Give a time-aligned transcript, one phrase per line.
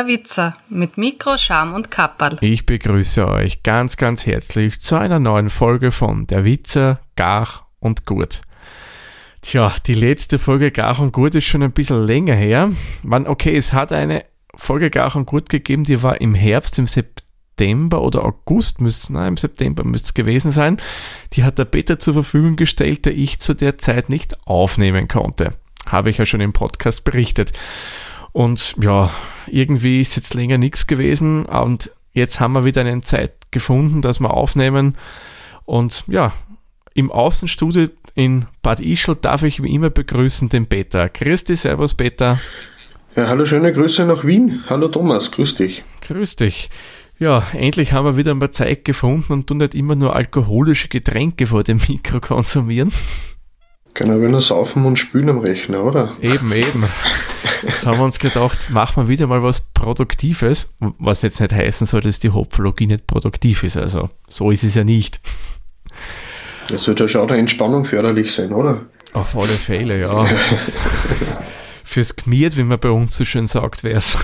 [0.00, 2.38] Der Witzer mit Mikro, Scham und Kapperl.
[2.40, 8.06] Ich begrüße euch ganz, ganz herzlich zu einer neuen Folge von Der Witzer, Gar und
[8.06, 8.40] Gut.
[9.42, 12.72] Tja, die letzte Folge Gar und Gut ist schon ein bisschen länger her.
[13.02, 14.24] Man, okay, es hat eine
[14.54, 19.28] Folge Gar und Gut gegeben, die war im Herbst, im September oder August müsste nein,
[19.28, 20.78] im September müsste es gewesen sein.
[21.34, 25.50] Die hat der Peter zur Verfügung gestellt, der ich zu der Zeit nicht aufnehmen konnte.
[25.84, 27.52] Habe ich ja schon im Podcast berichtet.
[28.32, 29.10] Und ja,
[29.48, 34.20] irgendwie ist jetzt länger nichts gewesen und jetzt haben wir wieder eine Zeit gefunden, dass
[34.20, 34.96] wir aufnehmen.
[35.64, 36.32] Und ja,
[36.94, 41.08] im Außenstudio in Bad Ischl darf ich wie immer begrüßen den Peter.
[41.08, 42.40] Grüß dich, Servus Peter.
[43.16, 44.62] Ja, hallo, schöne Grüße nach Wien.
[44.68, 45.82] Hallo Thomas, grüß dich.
[46.02, 46.70] Grüß dich.
[47.18, 51.46] Ja, endlich haben wir wieder mal Zeit gefunden und du nicht immer nur alkoholische Getränke
[51.48, 52.92] vor dem Mikro konsumieren.
[53.94, 56.12] Genau, wenn wir saufen und spülen am Rechner, oder?
[56.20, 56.84] Eben, eben.
[57.62, 61.86] Jetzt haben wir uns gedacht, machen wir wieder mal was Produktives, was jetzt nicht heißen
[61.86, 63.76] soll, dass die Hopfologie nicht produktiv ist.
[63.76, 65.20] Also, so ist es ja nicht.
[66.68, 68.86] Das sollte ja schon der Entspannung förderlich sein, oder?
[69.12, 70.24] Auf alle Fälle, ja.
[71.84, 74.16] Fürs Gmiert, wie man bei uns so schön sagt, wäre es.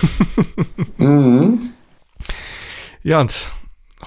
[0.97, 1.73] mhm.
[3.03, 3.47] Ja, und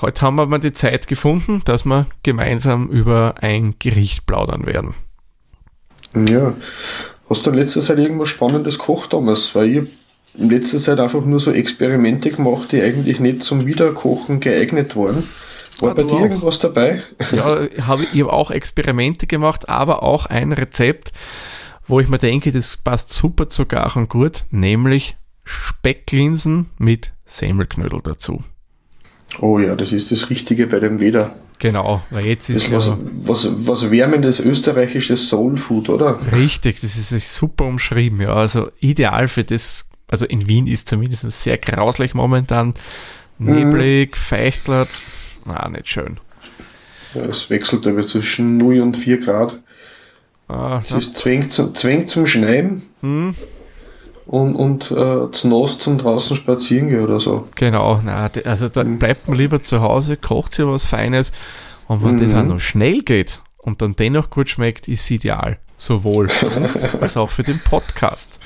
[0.00, 4.94] heute haben wir mal die Zeit gefunden, dass wir gemeinsam über ein Gericht plaudern werden.
[6.14, 6.54] Ja.
[7.28, 9.54] Hast du in letzter Zeit irgendwas Spannendes gekocht damals?
[9.54, 9.88] Weil ich
[10.34, 15.24] in letzter Zeit einfach nur so Experimente gemacht, die eigentlich nicht zum Wiederkochen geeignet waren.
[15.80, 16.20] War ah, bei dir auch.
[16.20, 17.02] irgendwas dabei?
[17.32, 21.12] Ja, hab, ich habe auch Experimente gemacht, aber auch ein Rezept,
[21.86, 28.00] wo ich mir denke, das passt super zu Gar und Gut, nämlich Specklinsen mit Semmelknödel
[28.02, 28.44] dazu.
[29.40, 31.34] Oh ja, das ist das Richtige bei dem Weder.
[31.60, 36.18] Genau, weil jetzt ist das ja was, was, was wärmendes österreichisches Soulfood, oder?
[36.32, 38.34] Richtig, das ist super umschrieben, ja.
[38.34, 42.72] Also ideal für das, also in Wien ist zumindest sehr grauslich momentan.
[43.38, 44.18] Neblig, mhm.
[44.18, 44.88] feuchtlat,
[45.44, 46.16] na, nicht schön.
[47.14, 49.58] Ja, es wechselt aber zwischen 0 und 4 Grad.
[50.48, 52.82] Ah, es ist zwängt zum, zwängt zum Schneiden.
[53.02, 53.34] Mhm
[54.30, 57.48] und, und äh, zu nass zum draußen spazieren gehen oder so.
[57.56, 59.00] Genau, na, also da mhm.
[59.00, 61.32] bleibt man lieber zu Hause, kocht sich was Feines
[61.88, 62.20] und wenn mhm.
[62.20, 65.58] das auch noch schnell geht und dann dennoch gut schmeckt, ist ideal.
[65.76, 68.38] Sowohl für uns als auch für den Podcast.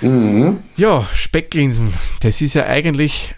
[0.00, 0.60] Mhm.
[0.76, 3.34] Ja, Specklinsen, das ist ja eigentlich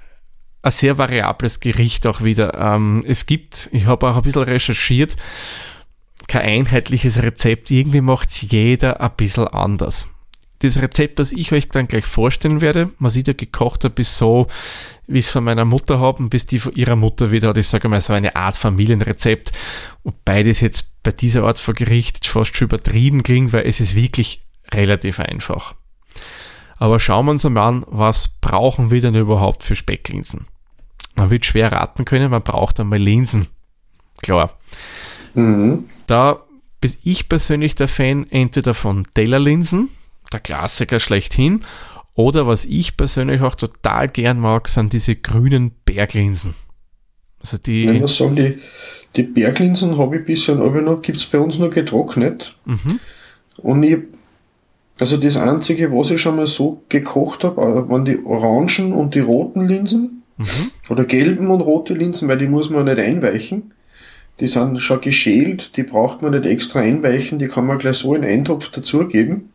[0.63, 2.55] ein sehr variables Gericht auch wieder.
[2.55, 5.17] Ähm, es gibt, ich habe auch ein bisschen recherchiert,
[6.29, 7.73] kein einheitliches Rezept.
[7.73, 10.07] Irgendwie macht es jeder ein bisschen anders
[10.61, 14.17] das Rezept, das ich euch dann gleich vorstellen werde, was ich da gekocht habe, ist
[14.17, 14.47] so,
[15.07, 17.57] wie ich es von meiner Mutter habe bis die von ihrer Mutter wieder hat.
[17.57, 19.53] Ich sage mal so eine Art Familienrezept.
[20.03, 23.95] Und beides jetzt bei dieser Art von Gericht fast schon übertrieben klingt, weil es ist
[23.95, 25.75] wirklich relativ einfach.
[26.77, 30.47] Aber schauen wir uns einmal an, was brauchen wir denn überhaupt für Specklinsen?
[31.15, 33.49] Man wird schwer raten können, man braucht einmal Linsen.
[34.23, 34.57] Klar.
[35.35, 35.85] Mhm.
[36.07, 36.45] Da
[36.81, 39.91] bin ich persönlich der Fan entweder von Tellerlinsen,
[40.33, 41.61] der Klassiker schlechthin.
[42.17, 46.55] Oder was ich persönlich auch total gern mag, sind diese grünen Berglinsen.
[47.41, 47.85] Also die.
[47.85, 48.59] Ja, was sagen die,
[49.17, 52.55] die Berglinsen habe ich bisher noch, gibt es bei uns nur getrocknet.
[52.65, 53.01] Mhm.
[53.57, 53.99] Und ich,
[54.99, 59.15] also das einzige, was ich schon mal so gekocht habe, äh, waren die orangen und
[59.15, 60.23] die roten Linsen.
[60.37, 60.71] Mhm.
[60.89, 63.73] Oder gelben und rote Linsen, weil die muss man nicht einweichen.
[64.41, 68.15] Die sind schon geschält, die braucht man nicht extra einweichen, die kann man gleich so
[68.15, 69.50] in einen Eintopf dazugeben.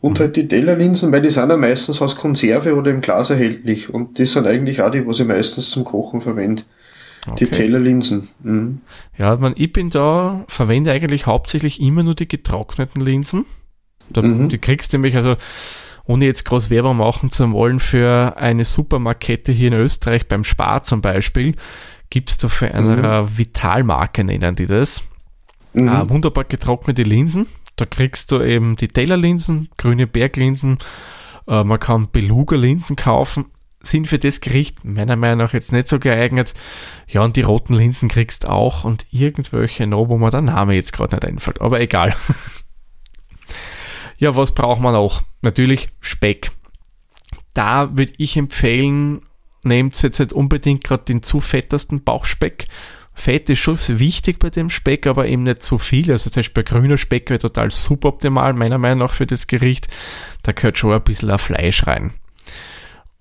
[0.00, 3.92] Und halt die Tellerlinsen, weil die sind ja meistens aus Konserve oder im Glas erhältlich.
[3.92, 6.62] Und das sind eigentlich auch die, was ich meistens zum Kochen verwende.
[7.26, 7.44] Okay.
[7.44, 8.28] Die Tellerlinsen.
[8.42, 8.80] Mhm.
[9.16, 13.44] Ja, man, ich bin da, verwende eigentlich hauptsächlich immer nur die getrockneten Linsen.
[14.10, 14.48] Da, mhm.
[14.48, 15.36] Die kriegst du nämlich, also
[16.06, 20.82] ohne jetzt groß Werbung machen zu wollen, für eine Supermarkette hier in Österreich, beim Spar
[20.84, 21.54] zum Beispiel,
[22.08, 23.38] gibt's da für eine mhm.
[23.38, 25.02] Vitalmarke, nennen die das.
[25.74, 25.88] Mhm.
[25.88, 27.46] Ah, wunderbar getrocknete Linsen.
[27.78, 30.78] Da kriegst du eben die Taylor-Linsen, grüne Berglinsen,
[31.46, 33.46] äh, man kann Beluga-Linsen kaufen,
[33.80, 36.54] sind für das Gericht meiner Meinung nach jetzt nicht so geeignet.
[37.06, 40.92] Ja, und die roten Linsen kriegst auch und irgendwelche noch, wo mir der Name jetzt
[40.92, 42.16] gerade nicht einfällt, aber egal.
[44.18, 45.22] ja, was braucht man auch?
[45.42, 46.50] Natürlich Speck.
[47.54, 49.22] Da würde ich empfehlen,
[49.62, 52.66] nehmt jetzt nicht unbedingt gerade den zu fettesten Bauchspeck,
[53.18, 56.12] Fett ist schon wichtig bei dem Speck, aber eben nicht so viel.
[56.12, 59.88] Also zum Beispiel grüner Speck wäre total suboptimal, meiner Meinung nach, für das Gericht.
[60.44, 62.12] Da gehört schon ein bisschen ein Fleisch rein.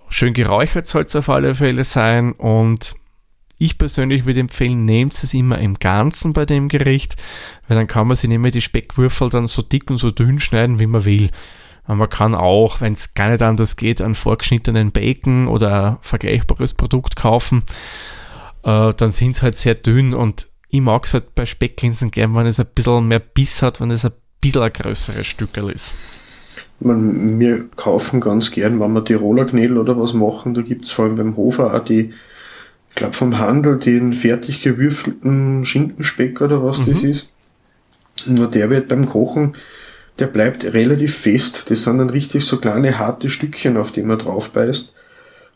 [0.10, 2.94] Schön geräuchert soll es auf alle Fälle sein und
[3.58, 7.16] ich persönlich würde empfehlen, nehmt es immer im Ganzen bei dem Gericht,
[7.68, 10.40] weil dann kann man sich nicht mehr die Speckwürfel dann so dick und so dünn
[10.40, 11.32] schneiden, wie man will.
[11.88, 16.76] Man kann auch, wenn es gar nicht anders geht, einen vorgeschnittenen Bacon oder ein vergleichbares
[16.76, 17.64] Produkt kaufen.
[18.68, 22.36] Äh, dann sind sie halt sehr dünn und ich mag es halt bei Specklinsen gern,
[22.36, 24.12] wenn es ein bisschen mehr Biss hat, wenn es ein
[24.42, 25.94] bisschen ein größeres Stückel ist.
[26.81, 30.92] Man, wir kaufen ganz gern, wenn wir Tiroler Knädel oder was machen, da gibt es
[30.92, 32.14] vor allem beim Hofer auch die,
[32.90, 36.92] ich glaube vom Handel, den fertig gewürfelten Schinkenspeck oder was mhm.
[36.92, 37.30] das ist.
[38.25, 39.56] Nur der wird beim Kochen,
[40.19, 41.69] der bleibt relativ fest.
[41.69, 44.94] Das sind dann richtig so kleine harte Stückchen, auf die man drauf beißt.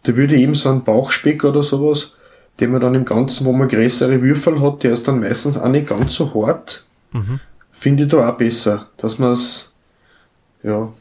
[0.04, 2.16] Da würde eben so ein Bauchspeck oder sowas,
[2.62, 5.70] den man dann im Ganzen, wo man größere Würfel hat, der ist dann meistens auch
[5.70, 6.86] nicht ganz so hart.
[7.12, 7.40] Mhm.
[7.72, 9.74] Finde ich da auch besser, dass man es,
[10.64, 10.94] ja,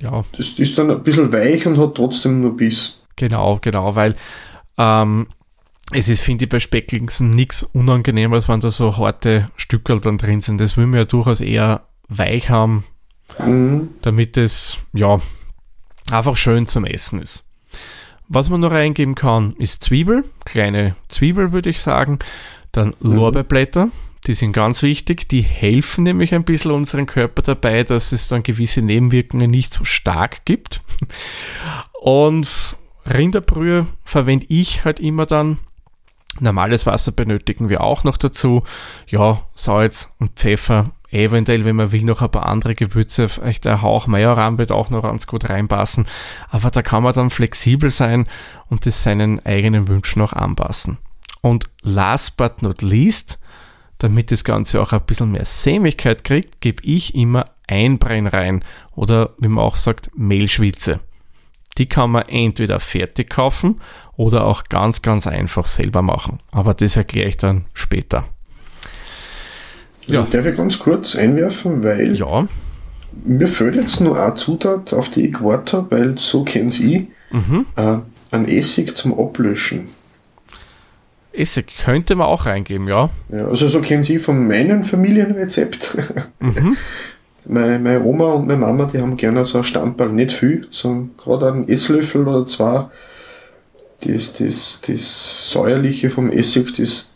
[0.00, 0.22] ja.
[0.36, 3.00] Das ist dann ein bisschen weich und hat trotzdem nur Biss.
[3.16, 4.14] Genau, genau, weil
[4.76, 5.26] ähm,
[5.92, 10.40] es ist, finde ich, bei Specklinsen nichts unangenehmer, wenn da so harte Stückel dann drin
[10.40, 10.60] sind.
[10.60, 12.84] Das will man ja durchaus eher weich haben,
[13.38, 13.90] mhm.
[14.02, 15.18] damit es, ja,
[16.10, 17.45] einfach schön zum Essen ist.
[18.28, 22.18] Was man noch reingeben kann, ist Zwiebel, kleine Zwiebel würde ich sagen,
[22.72, 23.14] dann mhm.
[23.14, 23.90] Lorbeerblätter,
[24.26, 28.42] die sind ganz wichtig, die helfen nämlich ein bisschen unserem Körper dabei, dass es dann
[28.42, 30.80] gewisse Nebenwirkungen nicht so stark gibt.
[32.00, 32.48] Und
[33.08, 35.58] Rinderbrühe verwende ich halt immer dann.
[36.40, 38.64] Normales Wasser benötigen wir auch noch dazu.
[39.06, 40.90] Ja, Salz und Pfeffer.
[41.10, 43.28] Eventuell, wenn man will, noch ein paar andere Gewürze.
[43.28, 46.06] Vielleicht der Hauch Majoran wird auch noch ganz gut reinpassen.
[46.48, 48.26] Aber da kann man dann flexibel sein
[48.68, 50.98] und es seinen eigenen Wünschen noch anpassen.
[51.42, 53.38] Und last but not least,
[53.98, 58.64] damit das Ganze auch ein bisschen mehr Sämigkeit kriegt, gebe ich immer Einbrenn rein
[58.94, 61.00] oder wie man auch sagt, Mehlschwitze.
[61.78, 63.80] Die kann man entweder fertig kaufen
[64.16, 66.38] oder auch ganz, ganz einfach selber machen.
[66.50, 68.24] Aber das erkläre ich dann später.
[70.08, 70.26] Also ja.
[70.30, 72.46] Darf ich ganz kurz einwerfen, weil ja.
[73.24, 77.08] mir fehlt jetzt nur eine Zutat, auf die ich gewartet habe, weil so kennen Sie
[77.30, 77.66] mhm.
[77.76, 77.98] äh,
[78.30, 79.88] ein Essig zum Ablöschen.
[81.32, 83.10] Essig könnte man auch reingeben, ja.
[83.30, 85.96] ja also so kennen Sie von meinem Familienrezept.
[86.38, 86.76] Mhm.
[87.46, 91.10] meine, meine Oma und meine Mama, die haben gerne so ein Stamperl, nicht viel, sondern
[91.16, 92.88] gerade einen Esslöffel oder zwei.
[94.06, 97.10] Das, das, das Säuerliche vom Essig, das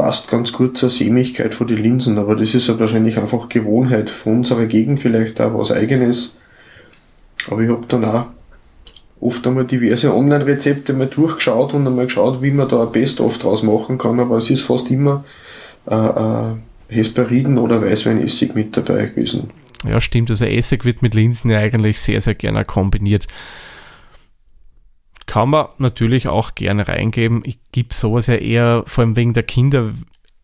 [0.00, 4.08] passt ganz gut zur Sämigkeit von den Linsen, aber das ist ja wahrscheinlich einfach Gewohnheit
[4.08, 6.36] von unserer Gegend, vielleicht auch was Eigenes.
[7.50, 8.26] Aber ich habe dann auch
[9.20, 13.62] oft einmal diverse Online-Rezepte mal durchgeschaut und einmal geschaut, wie man da ein Best-of draus
[13.62, 15.22] machen kann, aber es ist fast immer
[15.86, 16.54] äh, äh,
[16.88, 19.50] Hesperiden oder Weißweinessig mit dabei gewesen.
[19.86, 20.30] Ja, stimmt.
[20.30, 23.26] Also Essig wird mit Linsen ja eigentlich sehr, sehr gerne kombiniert.
[25.30, 27.42] Kann man natürlich auch gerne reingeben.
[27.44, 29.92] Ich gebe sowas ja eher, vor allem wegen der Kinder,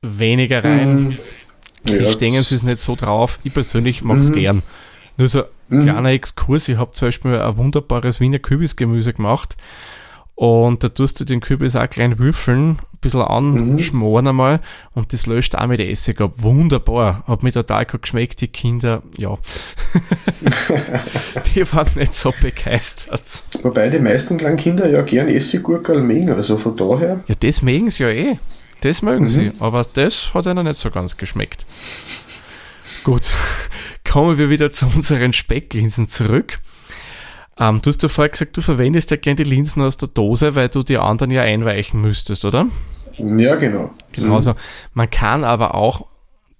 [0.00, 1.08] weniger rein.
[1.08, 1.18] Mhm.
[1.88, 3.40] Die ja, stehen es nicht so drauf.
[3.42, 4.34] Ich persönlich mag es mhm.
[4.34, 4.62] gern.
[5.16, 5.82] Nur so ein mhm.
[5.82, 6.68] kleiner Exkurs.
[6.68, 9.56] Ich habe zum Beispiel ein wunderbares Wiener Kürbisgemüse gemacht.
[10.36, 14.28] Und da tust du den Kürbis auch klein würfeln, ein bisschen anschmoren mhm.
[14.28, 14.60] einmal
[14.94, 16.32] und das löscht auch mit Essig ab.
[16.36, 17.24] Wunderbar.
[17.26, 18.40] Hat mir total gut geschmeckt.
[18.40, 19.36] Die Kinder, ja,
[21.54, 23.22] die waren nicht so begeistert.
[23.62, 27.22] Wobei die meisten kleinen Kinder ja gern Essiggurkel mögen, also von daher.
[27.26, 28.38] Ja, das mögen sie ja eh.
[28.80, 29.28] Das mögen mhm.
[29.28, 29.52] sie.
[29.60, 31.64] Aber das hat ihnen nicht so ganz geschmeckt.
[33.04, 33.30] Gut,
[34.10, 36.58] kommen wir wieder zu unseren Specklinsen zurück.
[37.58, 40.54] Ähm, du hast ja vorher gesagt, du verwendest ja gerne die Linsen aus der Dose,
[40.54, 42.66] weil du die anderen ja einweichen müsstest, oder?
[43.16, 43.90] Ja, genau.
[44.12, 44.54] Genau, also
[44.92, 46.06] man kann aber auch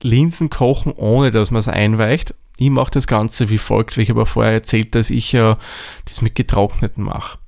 [0.03, 2.35] Linsen kochen, ohne dass man es einweicht.
[2.59, 5.59] Ich mache das Ganze wie folgt, wie ich aber vorher erzählt, dass ich ja
[6.07, 7.39] das mit getrockneten mache.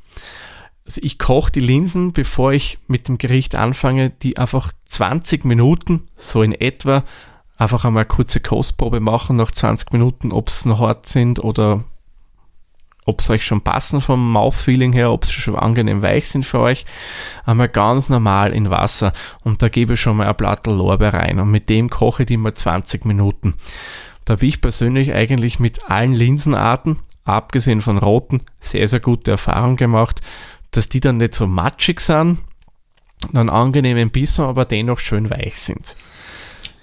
[0.85, 6.09] Also ich koche die Linsen, bevor ich mit dem Gericht anfange, die einfach 20 Minuten,
[6.17, 7.05] so in etwa,
[7.57, 11.85] einfach einmal eine kurze Kostprobe machen nach 20 Minuten, ob es noch hart sind oder
[13.08, 16.60] ob es euch schon passen vom Mouthfeeling her, ob sie schon angenehm weich sind für
[16.60, 16.84] euch,
[17.46, 19.12] einmal ganz normal in Wasser
[19.44, 22.26] und da gebe ich schon mal ein Blatt Lorbeer rein und mit dem koche ich
[22.26, 23.54] die mal 20 Minuten.
[24.26, 29.76] Da habe ich persönlich eigentlich mit allen Linsenarten, abgesehen von roten, sehr, sehr gute Erfahrung
[29.76, 30.20] gemacht,
[30.70, 32.38] dass die dann nicht so matschig sind,
[33.32, 35.96] dann angenehmen Bissen, aber dennoch schön weich sind.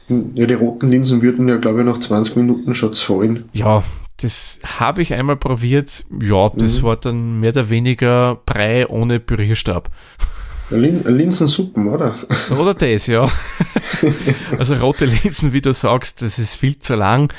[0.08, 3.50] Ja, die roten Linsen würden ja, glaube ich, nach 20 Minuten schon fallen.
[3.54, 3.84] Ja,
[4.18, 6.06] das habe ich einmal probiert.
[6.22, 6.84] Ja, das mhm.
[6.84, 9.90] war dann mehr oder weniger Brei ohne Pürierstab.
[10.72, 12.16] Lin Linsensuppen, oder?
[12.50, 13.30] Oder das, ja.
[14.58, 17.32] also rote Linsen, wie du sagst, das ist viel zu lang.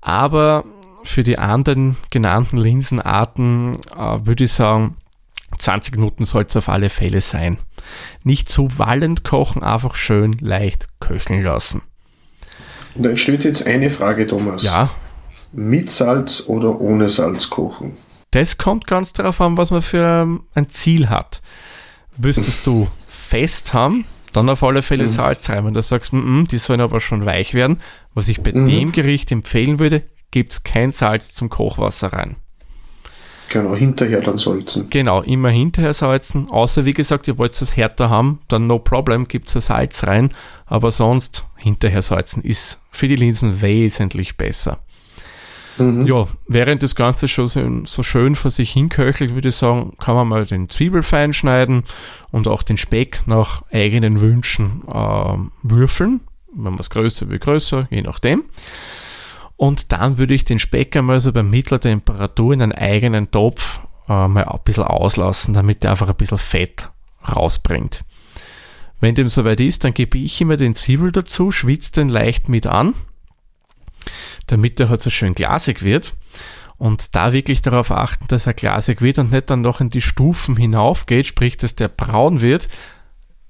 [0.00, 0.64] Aber
[1.04, 4.96] für die anderen genannten Linsenarten äh, würde ich sagen,
[5.58, 7.58] 20 Minuten soll es auf alle Fälle sein.
[8.24, 11.82] Nicht zu wallend kochen, einfach schön leicht köcheln lassen.
[12.94, 14.62] Da entsteht jetzt eine Frage, Thomas.
[14.62, 14.90] Ja.
[15.52, 17.96] Mit Salz oder ohne Salz kochen?
[18.30, 21.42] Das kommt ganz darauf an, was man für ein Ziel hat.
[22.16, 25.08] Müsstest du fest haben, dann auf alle Fälle mhm.
[25.08, 25.66] Salz rein.
[25.66, 27.80] Wenn du sagst, m -m, die sollen aber schon weich werden,
[28.14, 28.66] was ich bei mhm.
[28.66, 32.36] dem Gericht empfehlen würde, gibt es kein Salz zum Kochwasser rein.
[33.50, 34.88] Genau, hinterher dann salzen.
[34.88, 36.50] Genau, immer hinterher salzen.
[36.50, 40.30] Außer wie gesagt, ihr wollt es härter haben, dann no problem, gibt es Salz rein.
[40.64, 44.78] Aber sonst hinterher salzen ist für die Linsen wesentlich besser.
[45.78, 46.06] Mhm.
[46.06, 50.14] Ja, während das Ganze schon so, so, schön vor sich hinköchelt, würde ich sagen, kann
[50.14, 51.84] man mal den Zwiebel fein schneiden
[52.30, 56.20] und auch den Speck nach eigenen Wünschen äh, würfeln.
[56.54, 58.44] Wenn man es größer wie größer, je nachdem.
[59.56, 63.80] Und dann würde ich den Speck einmal so bei mittlerer Temperatur in einen eigenen Topf
[64.08, 66.90] äh, mal ein bisschen auslassen, damit der einfach ein bisschen Fett
[67.26, 68.04] rausbringt.
[69.00, 72.66] Wenn dem soweit ist, dann gebe ich immer den Zwiebel dazu, schwitze den leicht mit
[72.66, 72.94] an
[74.46, 76.14] damit er halt so schön glasig wird.
[76.78, 80.00] Und da wirklich darauf achten, dass er glasig wird und nicht dann noch in die
[80.00, 82.68] Stufen hinaufgeht, sprich, dass der braun wird,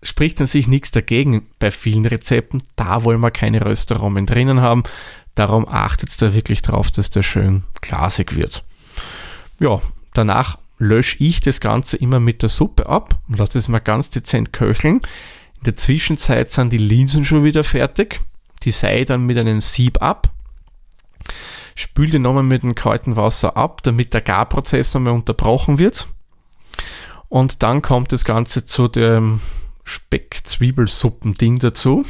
[0.03, 2.63] spricht an sich nichts dagegen bei vielen Rezepten.
[2.77, 4.83] Da wollen wir keine Röstaromen drinnen haben.
[5.35, 8.65] Darum achtet da wirklich drauf, dass der schön glasig wird.
[9.59, 9.81] Ja,
[10.13, 14.11] danach lösche ich das Ganze immer mit der Suppe ab und lasse es mal ganz
[14.11, 15.01] dezent köcheln.
[15.59, 18.21] In der Zwischenzeit sind die Linsen schon wieder fertig.
[18.65, 20.29] Die sei dann mit einem Sieb ab
[21.75, 26.07] spül die nochmal mit dem kalten Wasser ab, damit der Garprozess nochmal unterbrochen wird.
[27.29, 29.41] Und dann kommt das Ganze zu dem
[29.85, 32.05] Speck-Zwiebelsuppen-Ding dazu.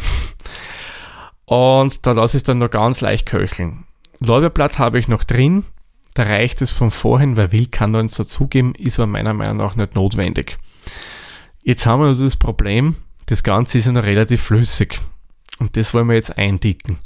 [1.45, 3.85] Und da lasse ich es dann noch ganz leicht köcheln.
[4.21, 5.65] Lorbeerblatt habe ich noch drin.
[6.15, 9.77] Da reicht es von vorhin, weil will kann dann dazugeben, ist aber meiner Meinung nach
[9.77, 10.59] nicht notwendig.
[11.63, 14.99] Jetzt haben wir nur das Problem, das Ganze ist ja noch relativ flüssig.
[15.59, 16.99] Und das wollen wir jetzt eindicken.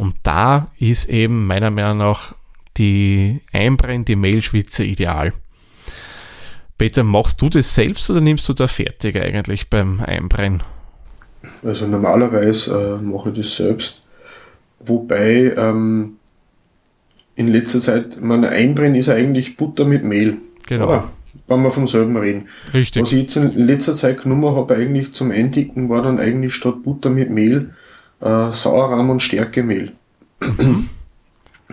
[0.00, 2.34] Und da ist eben meiner Meinung nach
[2.78, 5.34] die Einbrennen, die Mehlschwitze ideal.
[6.78, 10.62] Peter, machst du das selbst oder nimmst du da fertig eigentlich beim Einbrennen?
[11.62, 14.02] Also normalerweise äh, mache ich das selbst.
[14.78, 16.14] Wobei ähm,
[17.34, 20.38] in letzter Zeit, mein Einbrennen ist eigentlich Butter mit Mehl.
[20.66, 20.86] Genau.
[20.86, 21.12] Oder?
[21.46, 22.48] Wenn wir vom selben reden.
[22.72, 23.02] Richtig.
[23.02, 26.82] Was ich jetzt in letzter Zeit genommen habe, eigentlich zum Eindicken, war dann eigentlich statt
[26.84, 27.74] Butter mit Mehl
[28.20, 29.92] äh, Sauerrahm und Stärkemehl.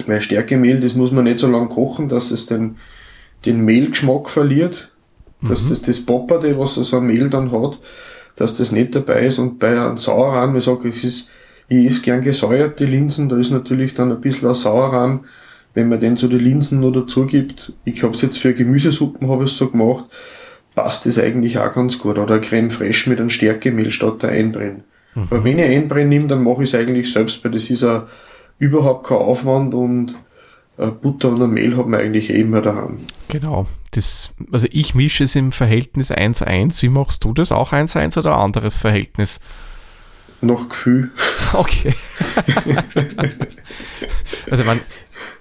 [0.05, 2.77] Weil Stärkemehl, das muss man nicht so lange kochen, dass es den,
[3.45, 4.91] den Mehlgeschmack verliert,
[5.41, 5.69] dass mhm.
[5.69, 7.79] das, das Popperte, was so ein Mehl dann hat,
[8.35, 9.39] dass das nicht dabei ist.
[9.39, 11.29] Und bei einem Sauerrahm, ich sage, ich, ist,
[11.67, 15.25] ich esse gern gesäuerte Linsen, da ist natürlich dann ein bisschen ein Sauerrahm,
[15.73, 17.73] wenn man den zu den Linsen noch dazu gibt.
[17.85, 20.05] Ich habe es jetzt für Gemüsesuppen habe ich so gemacht,
[20.73, 22.17] passt das eigentlich auch ganz gut.
[22.17, 24.83] Oder Creme fraiche mit einem Stärkemehl statt der Einbrennen.
[25.17, 25.27] Mhm.
[25.31, 28.07] Aber wenn ich Einbrennen nehme, dann mache ich es eigentlich selbst, weil das ist ja
[28.59, 30.13] überhaupt kein Aufwand und
[30.77, 32.99] äh, Butter und Mehl hat man eigentlich eh immer daheim.
[33.29, 33.65] Genau.
[33.91, 36.83] Das, also ich mische es im Verhältnis 1-1.
[36.83, 37.51] Wie machst du das?
[37.51, 39.39] Auch 1-1 oder ein anderes Verhältnis?
[40.41, 41.11] Noch Gefühl.
[41.53, 41.93] Okay.
[44.51, 44.81] also man,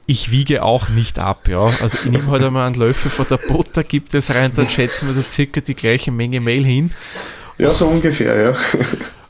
[0.07, 1.65] ich wiege auch nicht ab, ja.
[1.83, 5.09] Also ich nehme halt einmal einen Löffel von der Butter, gibt es rein, dann schätzen
[5.09, 6.93] wir so circa die gleiche Menge Mehl hin.
[7.59, 8.57] Ja, so ungefähr, ja.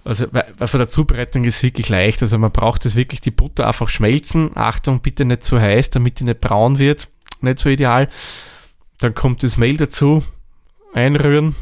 [0.07, 2.23] Also weil, weil von der Zubereitung ist wirklich leicht.
[2.23, 4.53] Also man braucht es wirklich die Butter einfach schmelzen.
[4.55, 7.09] Achtung, bitte nicht zu heiß, damit die nicht braun wird.
[7.41, 8.09] Nicht so ideal.
[9.01, 10.23] Dann kommt das Mehl dazu,
[10.95, 11.57] einrühren,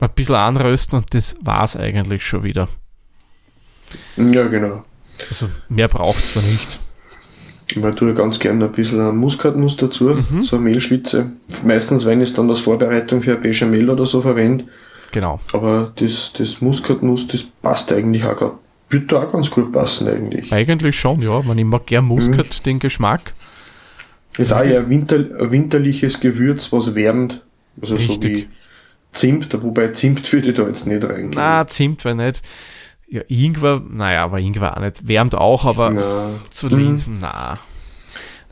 [0.00, 2.68] ein bisschen anrösten und das war es eigentlich schon wieder.
[4.16, 4.84] Ja, genau.
[5.28, 6.80] Also mehr braucht es da nicht.
[7.76, 10.42] Man tue ganz gerne ein bisschen Muskatnuss dazu, mhm.
[10.42, 11.32] so eine Mehlschwitze.
[11.64, 14.64] Meistens, wenn ich es dann als Vorbereitung für ein Bechamel oder so verwende,
[15.12, 15.40] Genau.
[15.52, 18.54] Aber das, das Muskatnuss, das passt eigentlich auch gerade.
[18.88, 20.52] Würde auch ganz gut passen eigentlich.
[20.52, 21.42] Eigentlich schon, ja.
[21.42, 22.62] Man mag gern Muskat, mhm.
[22.64, 23.34] den Geschmack.
[24.38, 27.42] Ist auch ja Winter, ein winterliches Gewürz, was wärmt.
[27.80, 28.22] Also Richtig.
[28.22, 28.48] so wie
[29.12, 31.32] Zimt, wobei Zimt würde ich da jetzt nicht reingehen.
[31.34, 32.42] Na, Zimt wäre nicht.
[33.08, 35.06] Ja, Ingwer, naja, aber Ingwer auch nicht.
[35.06, 36.28] Wärmt auch, aber na.
[36.50, 37.20] zu Linsen, mhm.
[37.22, 37.58] na.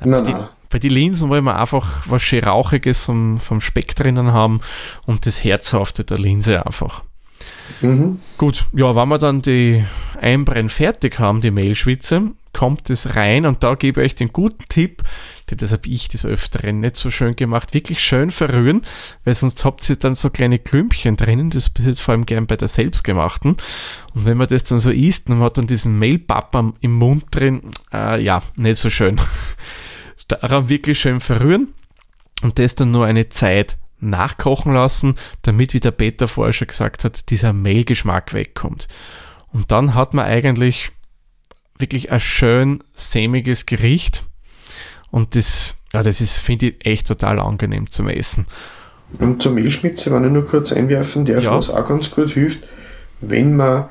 [0.00, 0.50] Na, na, na.
[0.74, 4.60] Bei den Linsen wollen wir einfach was schön Rauchiges vom, vom Speck drinnen haben
[5.06, 7.04] und das Herzhafte der Linse einfach.
[7.80, 8.18] Mhm.
[8.38, 9.84] Gut, ja, wenn wir dann die
[10.20, 14.64] Einbrennen fertig haben, die Mehlschwitze, kommt es rein und da gebe ich euch den guten
[14.68, 15.04] Tipp,
[15.48, 18.82] denn das habe ich des Öfteren nicht so schön gemacht, wirklich schön verrühren,
[19.24, 22.56] weil sonst habt ihr dann so kleine Klümpchen drinnen, das passiert vor allem gern bei
[22.56, 23.56] der selbstgemachten
[24.14, 27.70] und wenn man das dann so isst, dann hat dann diesen Mehlpapper im Mund drin,
[27.92, 29.20] äh, ja, nicht so schön
[30.28, 31.74] daran wirklich schön verrühren
[32.42, 37.04] und das dann nur eine Zeit nachkochen lassen, damit, wie der Peter vorher schon gesagt
[37.04, 38.88] hat, dieser Mehlgeschmack wegkommt.
[39.52, 40.92] Und dann hat man eigentlich
[41.78, 44.24] wirklich ein schön sämiges Gericht.
[45.10, 48.46] Und das, ja, das ist, finde ich, echt total angenehm zum Essen.
[49.18, 51.56] Und zur Mehlschmitze, wenn ich nur kurz einwerfen darf, ja.
[51.56, 52.64] was auch ganz gut hilft,
[53.20, 53.88] wenn man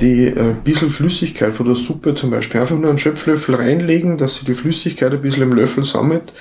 [0.00, 4.36] die äh, bisschen Flüssigkeit von der Suppe zum Beispiel einfach nur einen Schöpflöffel reinlegen, dass
[4.36, 6.32] sich die Flüssigkeit ein bisschen im Löffel sammelt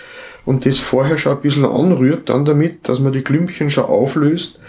[0.46, 4.60] und das vorher schon ein bisschen anrührt, dann damit, dass man die Klümpchen schon auflöst,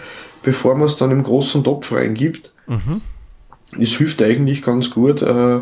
[0.43, 2.51] bevor man es dann im großen Topf reingibt.
[2.67, 3.01] Mhm.
[3.79, 5.59] Es hilft eigentlich ganz gut, äh,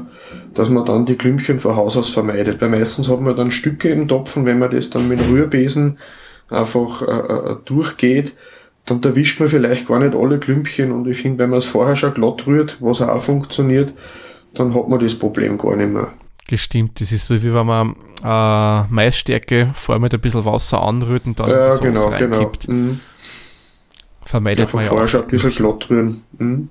[0.54, 2.62] dass man dann die Klümpchen von Haus aus vermeidet.
[2.62, 5.32] Weil meistens hat man dann Stücke im Topf und wenn man das dann mit dem
[5.32, 5.98] Rührbesen
[6.50, 8.34] einfach äh, äh, durchgeht,
[8.86, 11.96] dann erwischt man vielleicht gar nicht alle Klümpchen und ich finde, wenn man es vorher
[11.96, 13.94] schon glatt rührt, was auch funktioniert,
[14.54, 16.14] dann hat man das Problem gar nicht mehr.
[16.48, 21.26] Gestimmt, das ist so wie wenn man äh, Maisstärke vorher mit ein bisschen Wasser anrührt
[21.26, 22.38] und dann ja, die genau, genau.
[22.38, 22.68] reinkippt.
[22.68, 22.78] Genau.
[22.78, 23.00] Mhm.
[24.24, 26.22] Vermeidet ja, man ja vorher schon ein bisschen glatt rühren.
[26.38, 26.70] Mhm.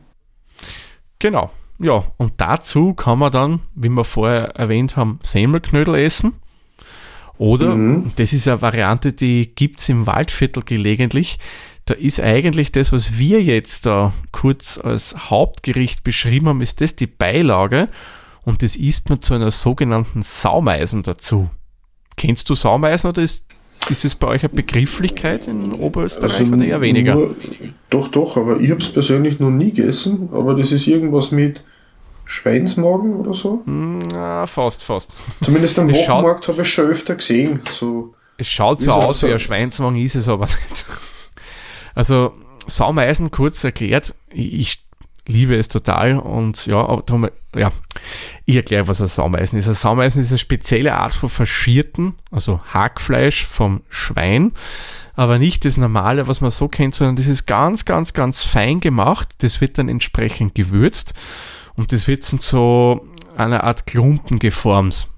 [1.18, 1.50] Genau.
[1.80, 6.35] Ja, und dazu kann man dann, wie wir vorher erwähnt haben, Semmelknödel essen.
[7.37, 8.12] Oder, mhm.
[8.14, 11.38] das ist eine Variante, die gibt es im Waldviertel gelegentlich,
[11.87, 16.97] da ist eigentlich das, was wir jetzt da kurz als Hauptgericht beschrieben haben, ist das
[16.97, 17.88] die Beilage
[18.45, 21.50] und das isst man zu einer sogenannten Saumeisen dazu.
[22.17, 23.47] Kennst du Saumeisen oder ist,
[23.91, 27.17] ist es bei euch eine Begrifflichkeit in Oberösterreich also oder eher weniger?
[27.17, 27.37] Nur,
[27.91, 31.62] doch, doch, aber ich habe es persönlich noch nie gegessen, aber das ist irgendwas mit
[32.25, 33.62] Schweinsmagen oder so?
[33.67, 35.19] Na, fast, fast.
[35.43, 37.61] Zumindest am Wochenmarkt habe ich schon öfter gesehen.
[37.71, 40.87] So es schaut so aus wie ein Schweinsmagen, ist es aber nicht.
[41.95, 42.33] Also
[42.67, 44.85] Saumeisen kurz erklärt, ich
[45.27, 47.73] liebe es total und ja, darum, ja,
[48.45, 49.69] ich erkläre, was ein Saumeisen ist.
[49.69, 54.52] Ein Saumeisen ist eine spezielle Art von faschierten, also Hackfleisch vom Schwein,
[55.15, 58.80] aber nicht das normale, was man so kennt, sondern das ist ganz, ganz, ganz fein
[58.80, 59.28] gemacht.
[59.39, 61.15] Das wird dann entsprechend gewürzt
[61.75, 65.09] und das wird dann so eine Art Klumpen geformt.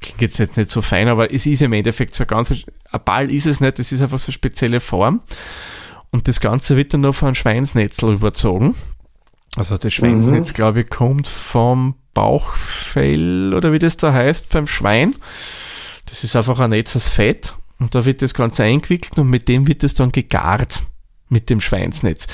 [0.00, 2.64] Klingt jetzt, jetzt nicht so fein, aber es ist im Endeffekt so ein ganz, ein
[3.04, 5.20] Ball ist es nicht, das ist einfach so eine spezielle Form.
[6.12, 8.74] Und das Ganze wird dann noch von einem Schweinsnetzel überzogen.
[9.56, 10.54] Also das Schweinsnetz, mhm.
[10.54, 15.14] glaube ich, kommt vom Bauchfell oder wie das da heißt beim Schwein.
[16.06, 19.48] Das ist einfach ein Netz aus Fett und da wird das Ganze eingewickelt und mit
[19.48, 20.82] dem wird es dann gegart
[21.28, 22.26] mit dem Schweinsnetz.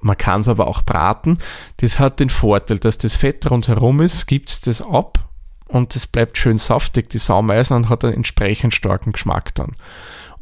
[0.00, 1.38] Man kann es aber auch braten.
[1.76, 5.18] Das hat den Vorteil, dass das Fett rundherum ist, gibt es das ab
[5.68, 9.76] und es bleibt schön saftig, die Saumeisen, und hat einen entsprechend starken Geschmack dann.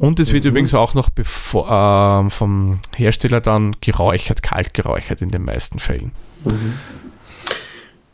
[0.01, 0.51] Und es wird mhm.
[0.51, 6.13] übrigens auch noch bevor, äh, vom Hersteller dann geräuchert, kalt geräuchert in den meisten Fällen.
[6.43, 6.73] Mhm.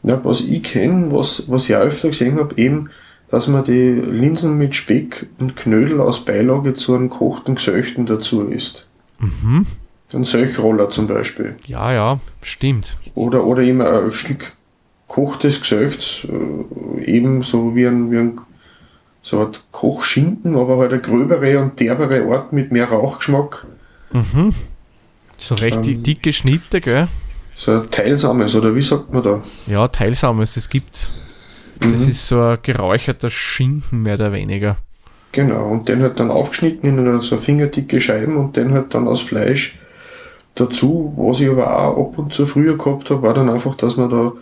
[0.03, 2.91] Ja, was ich kenne, was, was ich auch öfter gesehen habe, eben,
[3.31, 8.43] dass man die Linsen mit Speck und Knödel aus Beilage zu einem kochten Gesöchten dazu
[8.43, 8.87] isst.
[9.21, 9.67] Mhm.
[10.13, 11.55] Ein Söchroller zum Beispiel.
[11.67, 12.97] Ja, ja, stimmt.
[13.15, 14.57] Oder, oder eben ein Stück
[15.07, 18.41] kochtes Gesöchts, äh, eben so wie ein, wie ein
[19.27, 23.67] so eine Kochschinken, aber halt eine gröbere und derbere Art mit mehr Rauchgeschmack.
[24.13, 24.55] Mhm.
[25.37, 27.09] So recht ähm, dicke Schnitte, gell?
[27.57, 29.43] So ein Teilsames, oder wie sagt man da?
[29.67, 31.11] Ja, Teilsames, das gibt's.
[31.81, 32.11] Das mhm.
[32.11, 34.77] ist so ein geräucherter Schinken, mehr oder weniger.
[35.33, 39.23] Genau, und den halt dann aufgeschnitten in so fingerdicke Scheiben und den halt dann aus
[39.23, 39.77] Fleisch
[40.55, 41.13] dazu.
[41.17, 44.09] Was ich aber auch ab und zu früher gehabt habe, war dann einfach, dass man
[44.09, 44.33] da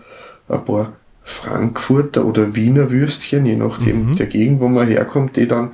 [0.55, 0.93] ein paar
[1.25, 4.17] Frankfurter oder Wiener Würstchen, je nachdem mhm.
[4.17, 5.73] der Gegend, wo man herkommt, die dann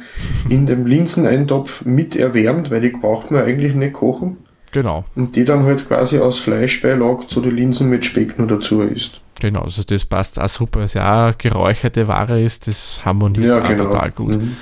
[0.49, 4.39] in dem Linseneintopf mit erwärmt, weil die braucht man eigentlich nicht kochen.
[4.73, 5.05] Genau.
[5.17, 9.21] Und die dann halt quasi aus Fleischbeilage zu den Linsen mit Speck nur dazu isst.
[9.41, 13.47] Genau, also das passt auch super, weil es ja auch geräucherte Ware ist, das harmoniert
[13.47, 13.85] ja, genau.
[13.85, 14.37] total gut.
[14.37, 14.57] Mhm.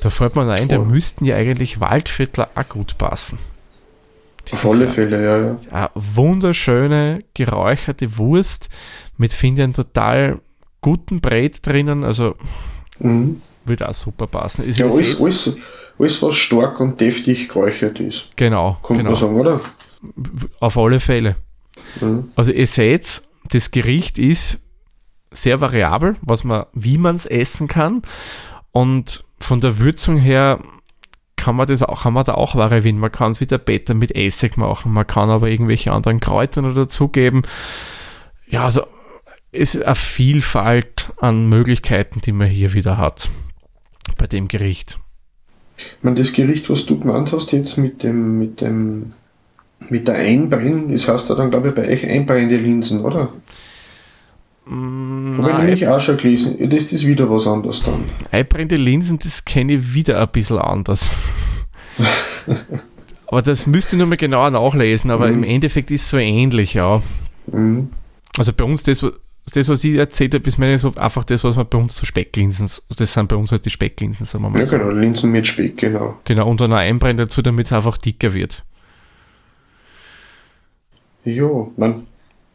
[0.00, 3.38] Da fällt man ein, da müssten ja eigentlich Waldviertler auch gut passen.
[4.52, 5.56] Auf alle Fälle, ja, ja.
[5.70, 8.68] Eine wunderschöne geräucherte Wurst
[9.16, 10.40] mit, finde ich, einem total
[10.80, 12.04] guten Brät drinnen.
[12.04, 12.36] Also
[12.98, 13.40] mhm.
[13.64, 14.64] würde auch super passen.
[14.64, 15.56] Ist ja, alles, alles,
[15.98, 18.30] alles, was stark und deftig geräuchert ist.
[18.36, 18.78] Genau.
[18.82, 19.10] Kommt genau.
[19.10, 19.60] man sagen, oder?
[20.60, 21.36] Auf alle Fälle.
[22.00, 22.30] Mhm.
[22.34, 24.60] Also ihr seht, das Gericht ist
[25.30, 28.02] sehr variabel, was man, wie man es essen kann.
[28.72, 30.60] Und von der Würzung her
[31.40, 32.98] kann man das auch, kann man da auch variieren.
[32.98, 36.74] Man kann es wieder Beta mit Essig machen, man kann aber irgendwelche anderen Kräuter noch
[36.74, 37.42] dazugeben.
[38.46, 38.82] Ja, also
[39.52, 43.28] es ist eine Vielfalt an Möglichkeiten, die man hier wieder hat
[44.18, 44.98] bei dem Gericht.
[45.76, 49.12] Ich meine, das Gericht, was du gemeint hast jetzt mit dem, mit dem,
[49.88, 53.30] mit der Einbrennen, das heißt ja dann, glaube ich, bei euch einbrennende Linsen, oder?
[54.70, 56.70] Mm, Habe ich nämlich auch schon gelesen.
[56.70, 58.04] Das ist wieder was anderes dann.
[58.30, 61.10] Einbrennende Linsen, das kenne ich wieder ein bisschen anders.
[63.26, 65.42] aber das müsste ich nur mal genauer nachlesen, aber mhm.
[65.42, 67.02] im Endeffekt ist es so ähnlich, ja.
[67.48, 67.90] Mhm.
[68.38, 69.04] Also bei uns das,
[69.52, 72.06] das, was ich erzählt habe, ist meine so einfach das, was man bei uns zu
[72.06, 74.60] Specklinsen, das sind bei uns halt die Specklinsen, sagen wir mal.
[74.60, 74.78] Ja, so.
[74.78, 76.16] genau, Linsen mit Speck, genau.
[76.22, 78.64] Genau, und dann einbrennen dazu, damit es einfach dicker wird.
[81.24, 82.06] Ja, man,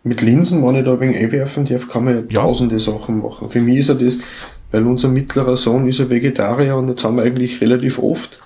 [0.06, 3.50] mit Linsen, wenn ich da ein wenig einwerfen darf, kann man ja, tausende Sachen machen.
[3.50, 4.20] Für mich ist ja das,
[4.72, 8.40] weil unser mittlerer Sohn ist ja Vegetarier und jetzt haben wir eigentlich relativ oft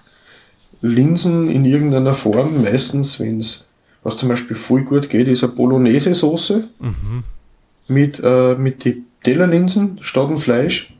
[0.82, 3.66] Linsen in irgendeiner Form, meistens, wenn es,
[4.04, 7.24] was zum Beispiel voll gut geht, ist eine Bolognese-Soße mhm.
[7.90, 10.94] mit, äh, mit die Tellerlinsen statt dem Fleisch.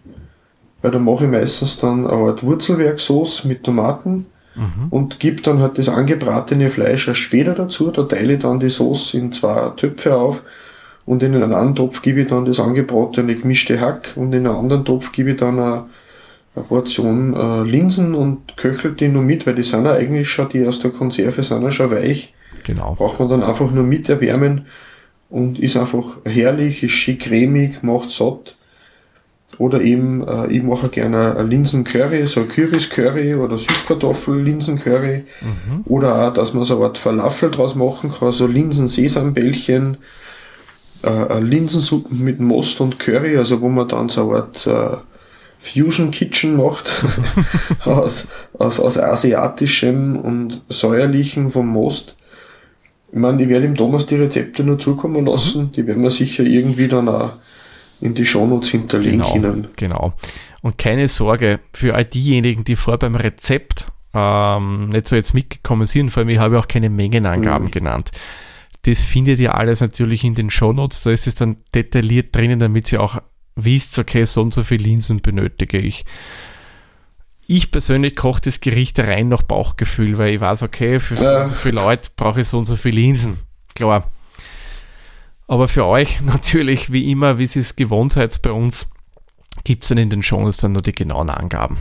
[0.82, 4.26] Weil da mache ich meistens dann eine Art Wurzelwerksauce mit Tomaten
[4.60, 4.88] mhm.
[4.90, 7.92] und gebe dann halt das angebratene Fleisch erst später dazu.
[7.92, 10.44] Da teile ich dann die Sauce in zwei Töpfe auf
[11.06, 14.56] und in einen anderen Topf gebe ich dann das angebratene gemischte Hack und in einen
[14.56, 15.86] anderen Topf gebe ich dann eine,
[16.56, 20.50] eine Portion äh, Linsen und köchel die nur mit, weil die sind ja eigentlich schon,
[20.50, 22.34] die aus der Konserve sind ja schon weich.
[22.64, 22.94] Genau.
[22.94, 24.68] Braucht man dann einfach nur mit erwärmen
[25.30, 28.56] und ist einfach herrlich, ist schick cremig, macht satt
[29.58, 35.26] oder eben, äh, ich mache gerne ein Linsen-Curry, so Kürbis-Curry oder Süßkartoffel-Linsen-Curry.
[35.42, 35.82] Mhm.
[35.86, 39.98] Oder auch, dass man so eine Art Falafel draus machen kann, so Linsen-Sesambällchen,
[41.04, 44.98] äh, Linsensuppen mit Most und Curry, also wo man dann so eine Art äh,
[45.60, 47.04] Fusion Kitchen macht,
[47.86, 52.16] aus, aus, aus asiatischem und säuerlichem vom Most.
[53.12, 55.72] Ich meine, ich werde dem Thomas die Rezepte nur zukommen lassen, mhm.
[55.72, 57.32] die werden wir sicher irgendwie dann auch
[58.02, 59.68] in die Shownotes hinterlegen genau, können.
[59.76, 60.14] Genau.
[60.62, 65.86] Und keine Sorge, für all diejenigen, die vor beim Rezept ähm, nicht so jetzt mitgekommen
[65.86, 67.72] sind, vor allem ich habe auch keine Mengenangaben mhm.
[67.72, 68.12] genannt.
[68.84, 72.92] Das findet ihr alles natürlich in den Shownotes, da ist es dann detailliert drinnen, damit
[72.92, 73.22] ihr auch
[73.56, 76.06] wisst, okay, so und so viel Linsen benötige ich.
[77.46, 81.46] Ich persönlich koche das Gericht rein nach Bauchgefühl, weil ich weiß, okay, für ja.
[81.46, 83.40] so viele Leute brauche ich so und so viel Linsen.
[83.76, 84.10] Klar,
[85.50, 88.88] aber für euch natürlich, wie immer, wie Sie es gewohnt seid bei uns,
[89.64, 91.78] gibt es dann in den Shownotes dann nur die genauen Angaben.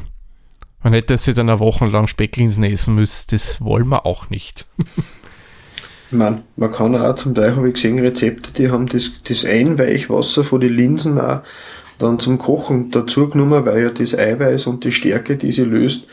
[0.82, 4.30] Man hätte dass ihr dann eine Woche lang Specklinsen essen müssen, das wollen wir auch
[4.30, 4.66] nicht.
[6.10, 10.44] man, man kann auch zum Teil, habe ich gesehen, Rezepte, die haben das, das Einweichwasser
[10.44, 11.42] von den Linsen auch
[11.98, 16.06] dann zum Kochen dazu genommen, weil ja das Eiweiß und die Stärke, die sie löst,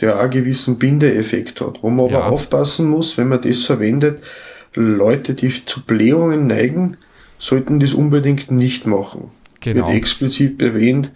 [0.00, 1.82] der auch einen gewissen Bindeeffekt hat.
[1.82, 2.18] Wo man ja.
[2.18, 4.22] aber aufpassen muss, wenn man das verwendet,
[4.74, 6.96] Leute, die zu Blähungen neigen,
[7.38, 9.30] sollten das unbedingt nicht machen.
[9.60, 9.86] Genau.
[9.86, 11.12] Wird explizit erwähnt.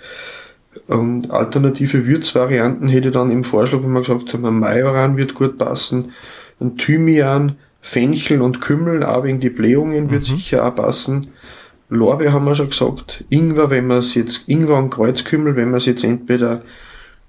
[0.87, 5.59] Und alternative Würzvarianten hätte dann im Vorschlag, wenn man gesagt haben, ein Majoran wird gut
[5.59, 6.13] passen,
[6.61, 10.37] ein Thymian, Fenchel und Kümmel, auch wegen die Blähungen wird mhm.
[10.37, 11.29] sicher auch passen.
[11.89, 13.25] Lorbeer haben wir schon gesagt.
[13.29, 16.63] Ingwer, wenn man es jetzt, Ingwer und Kreuzkümmel, wenn man es jetzt entweder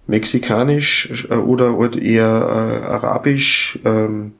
[0.07, 4.33] mexikanisch äh, oder halt eher äh, arabisch ähm,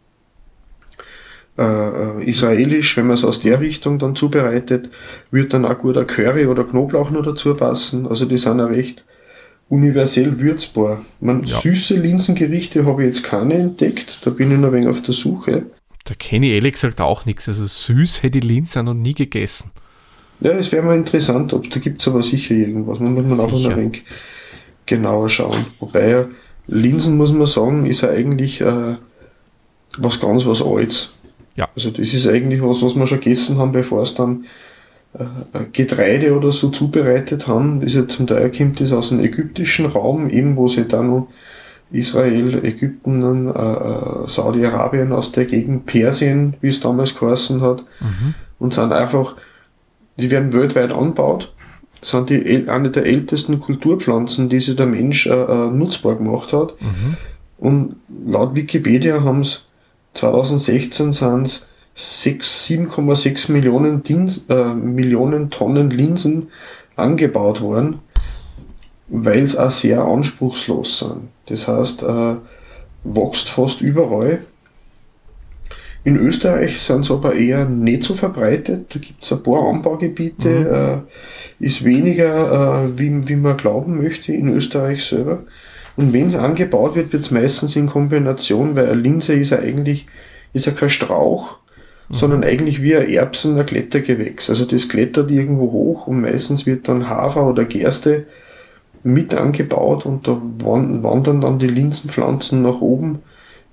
[1.57, 4.89] äh, äh, israelisch, wenn man es aus der Richtung dann zubereitet,
[5.29, 8.07] wird dann auch guter Curry oder Knoblauch nur dazu passen.
[8.07, 9.05] Also die sind auch recht
[9.69, 11.01] universell würzbar.
[11.19, 11.59] Man, ja.
[11.59, 15.13] Süße Linsengerichte habe ich jetzt keine entdeckt, da bin ich noch ein wenig auf der
[15.13, 15.67] Suche.
[16.05, 17.47] Da kenne ich ehrlich gesagt auch nichts.
[17.47, 19.71] Also süß hätte ich Linsen noch nie gegessen.
[20.41, 22.99] Ja, das wäre mal interessant, ob da gibt es aber sicher irgendwas.
[22.99, 23.43] Man muss man sicher.
[23.43, 24.03] einfach ein wenig
[24.85, 25.65] genauer schauen.
[25.79, 26.25] Wobei
[26.67, 28.95] Linsen, muss man sagen, ist ja eigentlich äh,
[29.97, 31.11] was ganz was Altes.
[31.55, 31.69] Ja.
[31.75, 34.45] Also das ist eigentlich was, was wir schon gegessen haben, bevor es dann
[35.13, 37.79] äh, Getreide oder so zubereitet haben.
[37.79, 41.09] Das ist ja zum Teil kommt das aus dem ägyptischen Raum, eben wo sie dann
[41.09, 41.27] noch
[41.91, 48.33] Israel, Ägypten, äh, äh, Saudi-Arabien aus der Gegend, Persien, wie es damals geheißen hat, mhm.
[48.57, 49.35] und sind einfach,
[50.17, 51.53] die werden weltweit angebaut,
[52.01, 56.73] sind die eine der ältesten Kulturpflanzen, die sich der Mensch äh, äh nutzbar gemacht hat.
[56.81, 57.17] Mhm.
[57.59, 59.65] Und laut Wikipedia haben es
[60.13, 64.03] 2016 sind es 7,6 Millionen,
[64.49, 66.49] äh, Millionen Tonnen Linsen
[66.95, 67.99] angebaut worden,
[69.07, 71.29] weil es auch sehr anspruchslos sind.
[71.47, 72.35] Das heißt, äh,
[73.03, 74.41] wächst fast überall.
[76.05, 78.93] In Österreich sind es aber eher nicht so verbreitet.
[78.93, 81.03] Da gibt es ein paar Anbaugebiete,
[81.59, 81.63] mhm.
[81.63, 85.43] äh, ist weniger, äh, wie, wie man glauben möchte, in Österreich selber.
[85.95, 89.59] Und wenn es angebaut wird, wird es meistens in Kombination, weil eine Linse ist ja
[89.59, 90.07] eigentlich
[90.53, 91.57] ist ja kein Strauch,
[92.09, 92.15] mhm.
[92.15, 94.49] sondern eigentlich wie ein Erbsen, ein Klettergewächs.
[94.49, 98.25] Also das klettert irgendwo hoch und meistens wird dann Hafer oder Gerste
[99.03, 103.19] mit angebaut und da wandern dann die Linsenpflanzen nach oben,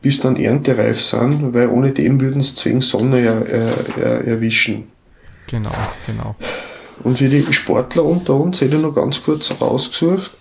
[0.02, 4.84] bis dann erntereif sind, weil ohne dem würden es zwingend Sonne ja, äh, äh, erwischen.
[5.46, 5.70] Genau,
[6.06, 6.34] genau.
[7.04, 10.32] Und für die Sportler unter uns hätte ich noch ganz kurz rausgesucht.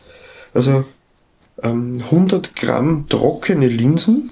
[0.54, 0.86] Also
[1.62, 4.32] 100 ähm, Gramm trockene Linsen.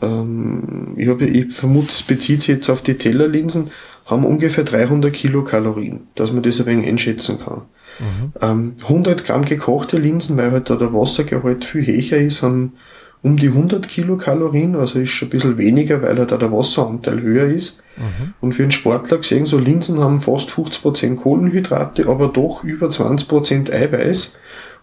[0.00, 3.70] Ähm, ich, habe, ich vermute, es bezieht sich jetzt auf die Tellerlinsen.
[4.06, 7.62] haben ungefähr 300 Kilokalorien, dass man das ein wenig einschätzen kann.
[7.98, 8.32] Mhm.
[8.40, 12.74] Ähm, 100 Gramm gekochte Linsen, weil halt da der Wassergehalt viel höher ist, haben
[13.22, 17.20] um die 100 Kilokalorien, also ist schon ein bisschen weniger, weil halt da der Wasseranteil
[17.20, 17.82] höher ist.
[17.96, 18.34] Mhm.
[18.40, 23.72] Und für einen Sportler gesehen, so Linsen haben fast 50% Kohlenhydrate, aber doch über 20%
[23.72, 24.34] Eiweiß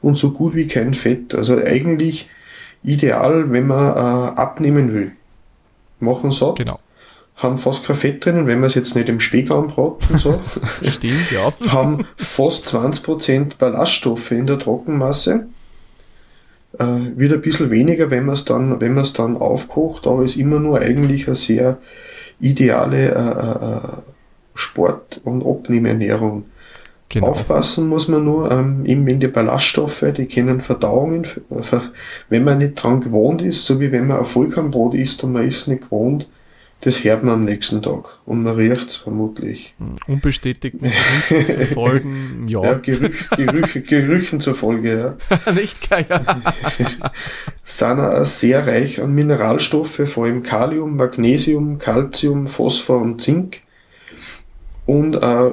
[0.02, 1.34] und so gut wie kein Fett.
[1.34, 2.30] Also eigentlich
[2.84, 5.12] ideal, wenn man äh, abnehmen will.
[6.00, 6.58] Machen satt.
[6.58, 6.80] Genau.
[7.36, 10.40] Haben fast kein Fett drinnen, wenn man es jetzt nicht im Speck anbraten und so.
[10.84, 11.52] Stimmt, ja.
[11.72, 15.48] haben fast 20% Ballaststoffe in der Trockenmasse.
[16.78, 20.24] Äh, wird ein bisschen weniger, wenn man es dann, wenn man es dann aufkocht, aber
[20.24, 21.78] ist immer nur eigentlich eine sehr
[22.40, 24.02] ideale äh, äh, äh
[24.58, 26.46] Sport- und Abnehmernährung.
[27.16, 27.28] Genau.
[27.28, 31.26] Aufpassen muss man nur, ähm, eben wenn die Ballaststoffe, die können Verdauungen,
[32.28, 35.48] wenn man nicht dran gewohnt ist, so wie wenn man ein Vollkornbrot isst und man
[35.48, 36.28] ist nicht gewohnt,
[36.82, 39.76] das hört man am nächsten Tag und man riecht es vermutlich.
[39.78, 40.76] Hm, unbestätigt
[41.30, 42.62] zu folgen, ja.
[42.62, 45.52] ja Gerüch, Gerüche, Gerüchen zur Folge, ja.
[45.54, 46.06] nicht geil.
[47.64, 53.62] Sind sehr reich an Mineralstoffe, vor allem Kalium, Magnesium, Calcium, Phosphor und Zink
[54.86, 55.52] und äh,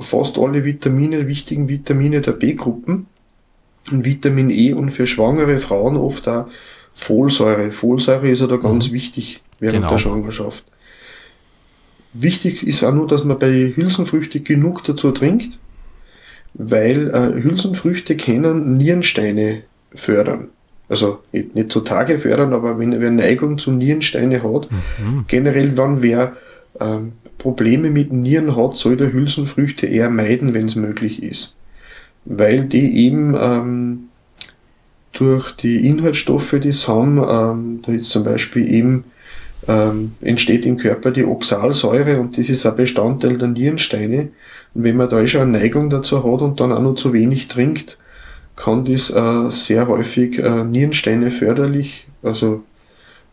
[0.00, 3.06] fast alle Vitamine, wichtigen Vitamine der B-Gruppen.
[3.90, 6.46] Vitamin E und für schwangere Frauen oft auch
[6.94, 7.72] Folsäure.
[7.72, 8.94] Folsäure ist ja da ganz mhm.
[8.94, 9.90] wichtig während genau.
[9.90, 10.64] der Schwangerschaft.
[12.12, 15.58] Wichtig ist auch nur, dass man bei Hülsenfrüchten genug dazu trinkt,
[16.54, 20.48] weil äh, Hülsenfrüchte können Nierensteine fördern.
[20.88, 25.24] Also nicht zutage fördern, aber wenn wer Neigung zu Nierensteine hat, mhm.
[25.26, 26.36] generell, wenn wer
[26.78, 27.12] ähm,
[27.44, 31.54] Probleme mit Nieren hat, soll der Hülsenfrüchte eher meiden, wenn es möglich ist.
[32.24, 34.08] Weil die eben ähm,
[35.12, 39.04] durch die Inhaltsstoffe, die sie haben, ähm, da ist zum Beispiel eben
[39.68, 44.30] ähm, entsteht im Körper die Oxalsäure und das ist ein Bestandteil der Nierensteine.
[44.72, 47.48] Und wenn man da schon eine Neigung dazu hat und dann auch noch zu wenig
[47.48, 47.98] trinkt,
[48.56, 52.64] kann das äh, sehr häufig äh, Nierensteine förderlich, also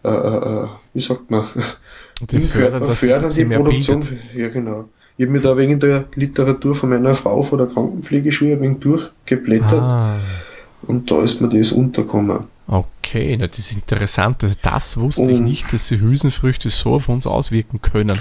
[0.03, 1.45] äh, äh, äh wie sagt man,
[2.21, 4.07] Und das fördert, Körper fördern die Produktion.
[4.35, 4.85] Ja, genau.
[5.17, 8.79] Ich habe mir da wegen der Literatur von meiner Frau von der Krankenpflegeschule ein wenig
[8.79, 9.73] durchgeblättert.
[9.73, 10.15] Ah.
[10.83, 12.45] Und da ist mir das untergekommen.
[12.67, 14.43] Okay, na, das ist interessant.
[14.43, 18.17] Also das wusste und, ich nicht, dass die Hülsenfrüchte so auf uns auswirken können.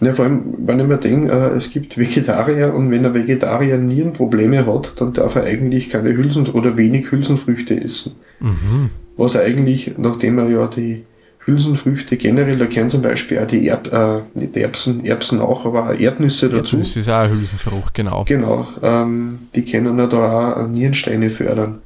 [0.00, 3.76] Ja, vor allem, wenn ich mir denke, äh, es gibt Vegetarier und wenn ein Vegetarier
[3.76, 8.16] Nierenprobleme hat, dann darf er eigentlich keine Hülsen oder wenig Hülsenfrüchte essen.
[8.40, 8.90] Mhm.
[9.16, 11.04] Was eigentlich, nachdem er ja die
[11.46, 15.90] Hülsenfrüchte generell, da gehören zum Beispiel auch die Erb, äh, nicht Erbsen, Erbsen auch, aber
[15.90, 16.76] auch Erdnüsse dazu.
[16.76, 18.24] Erdnüsse ist auch ein Hülsenfrucht, genau.
[18.24, 21.80] Genau, ähm, die können ja da auch Nierensteine fördern.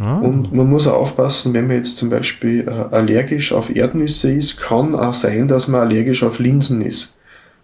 [0.00, 0.18] Ah.
[0.18, 4.60] Und man muss auch aufpassen, wenn man jetzt zum Beispiel äh, allergisch auf Erdnüsse ist,
[4.60, 7.16] kann auch sein, dass man allergisch auf Linsen ist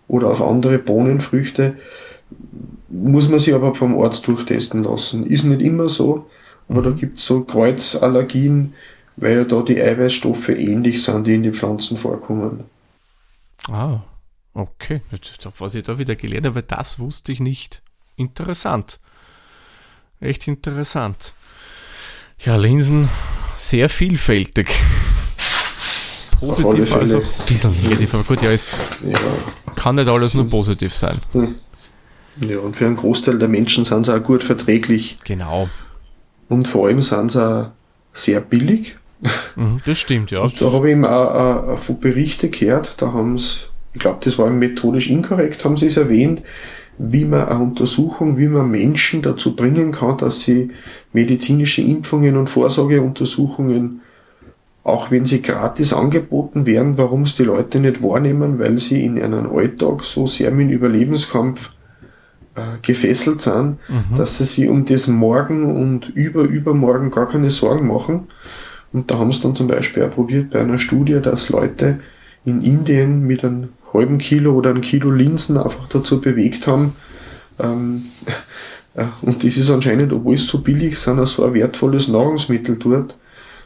[0.07, 1.75] oder auf andere Bohnenfrüchte.
[2.89, 5.27] Muss man sich aber vom Arzt durchtesten lassen.
[5.27, 6.27] Ist nicht immer so,
[6.69, 6.85] aber mhm.
[6.85, 8.75] da gibt es so Kreuzallergien,
[9.17, 12.65] weil ja da die Eiweißstoffe ähnlich sind, die in den Pflanzen vorkommen.
[13.69, 14.01] Ah,
[14.55, 15.03] okay.
[15.59, 17.83] Was ich da wieder gelernt habe, das wusste ich nicht.
[18.17, 18.99] Interessant.
[20.21, 21.33] Echt interessant.
[22.39, 23.09] Ja, Linsen,
[23.57, 24.69] sehr vielfältig.
[26.39, 29.19] Positiv, also ein bisschen negativ, aber gut, ja, es ja,
[29.77, 31.19] kann nicht alles nur positiv sein.
[31.33, 31.57] Hm.
[32.49, 35.19] Ja, und für einen Großteil der Menschen sind sie auch gut verträglich.
[35.25, 35.69] Genau.
[36.49, 37.71] Und vor allem sind sie auch
[38.15, 38.97] sehr billig.
[39.57, 40.41] Mhm, das stimmt, ja.
[40.41, 43.61] Und da habe ich eben auch, auch von Berichte gehört, da haben sie,
[43.93, 46.43] ich glaube, das war methodisch inkorrekt, haben sie es erwähnt,
[46.99, 50.71] wie man eine Untersuchung, wie man Menschen dazu bringen kann, dass sie
[51.13, 54.03] medizinische Impfungen und Vorsorgeuntersuchungen,
[54.83, 59.21] auch wenn sie gratis angeboten werden, warum es die Leute nicht wahrnehmen, weil sie in
[59.21, 61.71] einem Alltag so sehr mit dem Überlebenskampf
[62.55, 64.17] äh, gefesselt sind, mhm.
[64.17, 68.29] dass sie sich um das Morgen und über übermorgen gar keine Sorgen machen
[68.93, 72.01] und da haben sie dann zum Beispiel auch probiert bei einer Studie, dass Leute
[72.45, 76.95] in Indien mit einem halben Kilo oder einem Kilo Linsen einfach dazu bewegt haben.
[77.59, 78.07] Ähm,
[78.95, 82.77] äh, und das ist anscheinend, obwohl es so billig ist, auch so ein wertvolles Nahrungsmittel
[82.77, 83.17] dort,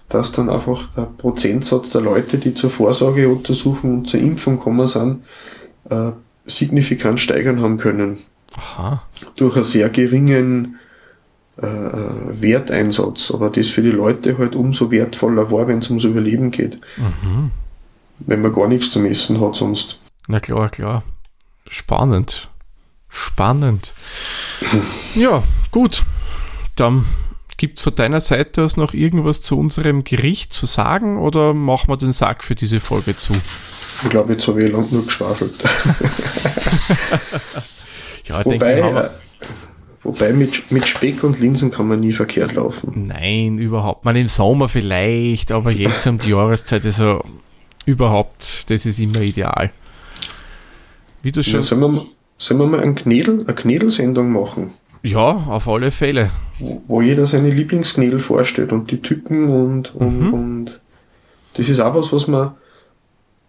[0.08, 5.22] dass dann einfach der Prozentsatz der Leute, die zur Vorsorgeuntersuchung und zur Impfung kommen sind,
[5.88, 6.10] äh,
[6.46, 8.18] signifikant steigern haben können.
[8.56, 9.02] Aha.
[9.36, 10.78] Durch einen sehr geringen
[11.60, 16.04] äh, äh, Werteinsatz, aber das für die Leute halt umso wertvoller war, wenn es ums
[16.04, 16.80] Überleben geht.
[16.96, 17.50] Mhm.
[18.18, 20.00] Wenn man gar nichts zum Essen hat sonst.
[20.26, 21.02] Na klar, klar.
[21.68, 22.50] Spannend.
[23.08, 23.92] Spannend.
[25.14, 26.02] ja, gut.
[26.76, 27.04] Dann
[27.56, 31.88] Gibt es von deiner Seite aus noch irgendwas zu unserem Gericht zu sagen oder machen
[31.88, 33.32] wir den Sack für diese Folge zu?
[34.02, 35.54] Ich glaube, jetzt habe ich lang nur geschwafelt.
[38.26, 39.10] ja, wobei, denke,
[40.04, 43.06] wobei mit, mit Speck und Linsen kann man nie verkehrt laufen.
[43.08, 44.04] Nein, überhaupt.
[44.04, 47.24] Man im Sommer vielleicht, aber jetzt um die Jahreszeit er
[47.86, 49.70] überhaupt, das ist immer ideal.
[51.22, 51.54] Wie du schon.
[51.54, 52.06] Ja, sollen, wir,
[52.38, 54.70] sollen wir mal ein Knädel, eine Knädelsendung machen?
[55.02, 56.30] Ja, auf alle Fälle.
[56.58, 60.34] Wo, wo jeder seine Lieblingsknädel vorstellt und die Typen und, und, mhm.
[60.34, 60.80] und
[61.54, 62.52] das ist auch was, was man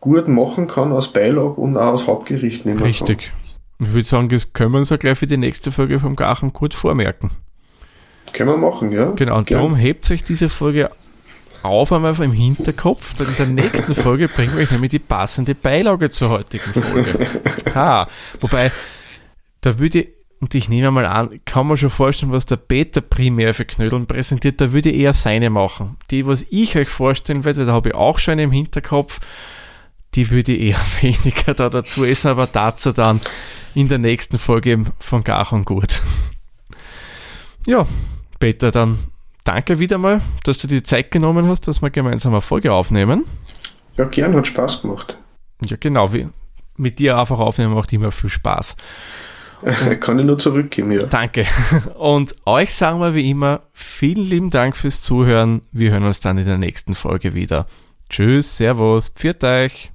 [0.02, 3.20] gut machen kann als Beilage und auch als Hauptgericht nehmen Richtig.
[3.20, 3.45] Kann.
[3.80, 6.54] Ich würde sagen, das können wir uns ja gleich für die nächste Folge vom Gachen
[6.54, 7.32] gut vormerken.
[8.34, 9.12] Können wir machen, ja.
[9.12, 9.60] Genau, und Gern.
[9.60, 10.90] darum hebt sich diese Folge
[11.64, 13.20] auf einmal im Hinterkopf.
[13.20, 17.28] In der nächsten Folge bringen wir euch nämlich die passende Beilage zur heutigen Folge.
[17.74, 18.08] ha,
[18.40, 18.72] wobei,
[19.62, 20.10] da würde ich,
[20.40, 24.06] und ich nehme mal an, kann man schon vorstellen, was der Peter primär für Knödeln
[24.06, 25.98] präsentiert, da würde ich eher seine machen.
[26.12, 29.20] Die, was ich euch vorstellen werde, da habe ich auch schon im Hinterkopf,
[30.16, 33.20] die würde ich eher weniger da dazu essen, aber dazu dann
[33.74, 36.02] in der nächsten Folge von Gach und Gut.
[37.66, 37.86] Ja,
[38.40, 39.00] Peter, dann
[39.44, 42.72] danke wieder mal, dass du dir die Zeit genommen hast, dass wir gemeinsam eine Folge
[42.72, 43.26] aufnehmen.
[43.98, 45.18] Ja, gern, hat Spaß gemacht.
[45.66, 46.14] Ja, genau.
[46.14, 46.28] Wie,
[46.78, 48.76] mit dir einfach aufnehmen macht immer viel Spaß.
[50.00, 51.04] Kann ich nur zurückgeben, ja.
[51.04, 51.48] Danke.
[51.98, 55.62] Und euch sagen wir wie immer vielen lieben Dank fürs Zuhören.
[55.72, 57.66] Wir hören uns dann in der nächsten Folge wieder.
[58.10, 59.95] Tschüss, Servus, pfiat euch.